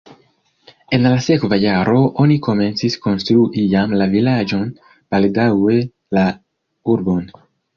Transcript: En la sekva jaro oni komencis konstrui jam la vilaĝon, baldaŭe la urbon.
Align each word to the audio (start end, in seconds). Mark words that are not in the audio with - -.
En 0.95 1.03
la 1.07 1.11
sekva 1.25 1.59
jaro 1.63 1.99
oni 2.23 2.37
komencis 2.47 2.97
konstrui 3.05 3.67
jam 3.75 3.95
la 4.03 4.09
vilaĝon, 4.17 4.67
baldaŭe 5.15 5.79
la 6.19 6.25
urbon. 6.97 7.33